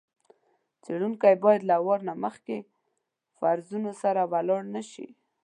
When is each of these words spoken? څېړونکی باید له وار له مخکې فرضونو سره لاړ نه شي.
څېړونکی 0.83 1.33
باید 1.43 1.61
له 1.69 1.75
وار 1.85 1.99
له 2.09 2.13
مخکې 2.23 2.57
فرضونو 3.37 3.91
سره 4.01 4.21
لاړ 4.47 4.61
نه 4.75 4.81
شي. 4.91 5.07